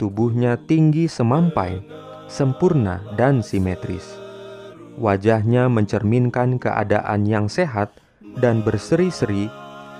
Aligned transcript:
tubuhnya 0.00 0.56
tinggi 0.56 1.04
semampai, 1.04 1.84
sempurna 2.24 3.04
dan 3.20 3.44
simetris. 3.44 4.16
Wajahnya 4.96 5.68
mencerminkan 5.68 6.56
keadaan 6.56 7.28
yang 7.28 7.52
sehat 7.52 7.92
dan 8.40 8.64
berseri-seri 8.64 9.52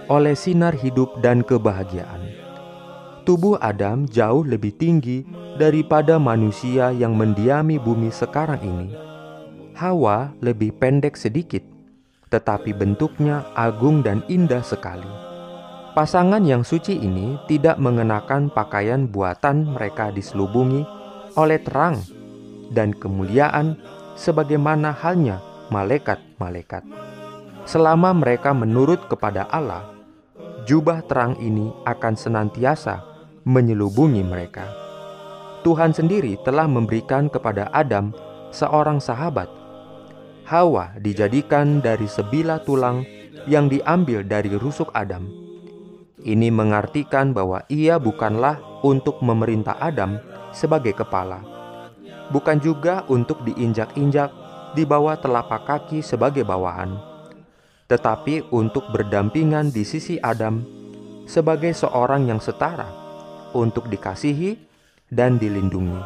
oleh 0.08 0.32
sinar 0.32 0.72
hidup 0.76 1.20
dan 1.20 1.44
kebahagiaan 1.44 2.29
tubuh 3.30 3.62
Adam 3.62 4.10
jauh 4.10 4.42
lebih 4.42 4.74
tinggi 4.74 5.22
daripada 5.54 6.18
manusia 6.18 6.90
yang 6.90 7.14
mendiami 7.14 7.78
bumi 7.78 8.10
sekarang 8.10 8.58
ini. 8.58 8.90
Hawa 9.78 10.34
lebih 10.42 10.74
pendek 10.74 11.14
sedikit, 11.14 11.62
tetapi 12.26 12.74
bentuknya 12.74 13.46
agung 13.54 14.02
dan 14.02 14.26
indah 14.26 14.66
sekali. 14.66 15.06
Pasangan 15.94 16.42
yang 16.42 16.66
suci 16.66 16.98
ini 16.98 17.38
tidak 17.46 17.78
mengenakan 17.78 18.50
pakaian 18.50 19.06
buatan 19.06 19.78
mereka 19.78 20.10
diselubungi 20.10 20.82
oleh 21.38 21.62
terang 21.62 22.02
dan 22.74 22.90
kemuliaan 22.90 23.78
sebagaimana 24.18 24.90
halnya 24.90 25.38
malaikat-malaikat. 25.70 26.82
Selama 27.62 28.10
mereka 28.10 28.50
menurut 28.50 29.06
kepada 29.06 29.46
Allah, 29.54 29.86
jubah 30.66 31.06
terang 31.06 31.38
ini 31.38 31.70
akan 31.86 32.18
senantiasa 32.18 33.09
menyelubungi 33.44 34.20
mereka. 34.20 34.68
Tuhan 35.60 35.92
sendiri 35.92 36.40
telah 36.40 36.64
memberikan 36.64 37.28
kepada 37.28 37.68
Adam 37.72 38.16
seorang 38.48 39.00
sahabat. 39.00 39.48
Hawa 40.48 40.96
dijadikan 40.98 41.78
dari 41.84 42.08
sebilah 42.08 42.64
tulang 42.64 43.04
yang 43.46 43.70
diambil 43.70 44.24
dari 44.24 44.52
rusuk 44.56 44.90
Adam. 44.96 45.28
Ini 46.20 46.52
mengartikan 46.52 47.32
bahwa 47.32 47.64
ia 47.72 47.96
bukanlah 47.96 48.60
untuk 48.84 49.24
memerintah 49.24 49.76
Adam 49.80 50.20
sebagai 50.52 50.92
kepala, 50.92 51.40
bukan 52.28 52.60
juga 52.60 53.08
untuk 53.08 53.40
diinjak-injak 53.48 54.28
di 54.76 54.84
bawah 54.84 55.16
telapak 55.16 55.64
kaki 55.64 56.04
sebagai 56.04 56.44
bawahan, 56.44 56.92
tetapi 57.88 58.52
untuk 58.52 58.84
berdampingan 58.92 59.72
di 59.72 59.80
sisi 59.86 60.20
Adam 60.20 60.60
sebagai 61.24 61.72
seorang 61.72 62.28
yang 62.28 62.42
setara 62.42 63.09
untuk 63.52 63.90
dikasihi 63.90 64.58
dan 65.10 65.36
dilindungi. 65.36 66.00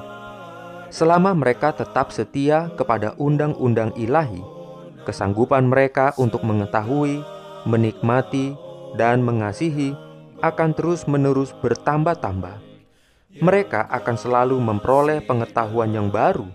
Selama 0.94 1.34
mereka 1.34 1.75
tetap 1.75 2.15
setia 2.15 2.71
kepada 2.78 3.19
undang-undang 3.19 3.91
ilahi, 3.99 4.41
kesanggupan 5.03 5.66
mereka 5.66 6.15
untuk 6.16 6.47
mengetahui, 6.47 7.21
menikmati, 7.66 8.55
dan 8.94 9.21
mengasihi 9.27 9.93
akan 10.38 10.71
terus-menerus 10.77 11.50
bertambah-tambah. 11.59 12.62
Mereka 13.43 13.91
akan 13.91 14.16
selalu 14.16 14.56
memperoleh 14.62 15.19
pengetahuan 15.26 15.91
yang 15.91 16.09
baru 16.15 16.47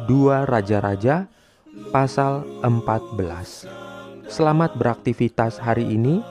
Dua 0.10 0.46
Raja-Raja 0.50 1.28
pasal 1.94 2.44
14. 2.62 3.66
Selamat 4.30 4.78
beraktivitas 4.78 5.58
hari 5.58 5.90
ini. 5.90 6.22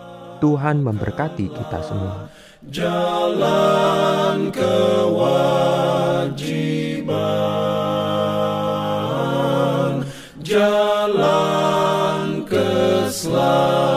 Tuhan 0.42 0.82
memberkati 0.82 1.54
kita 1.54 1.86
semua. 1.86 2.26
Jalan 2.66 4.50
kewajiban, 4.50 6.42
jalan 10.42 12.42
keselamatan. 12.42 13.91